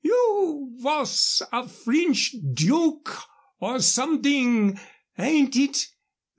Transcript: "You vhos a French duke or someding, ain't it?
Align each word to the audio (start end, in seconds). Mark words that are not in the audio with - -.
"You 0.03 0.71
vhos 0.81 1.43
a 1.51 1.69
French 1.69 2.33
duke 2.55 3.21
or 3.59 3.79
someding, 3.81 4.79
ain't 5.19 5.55
it? 5.55 5.89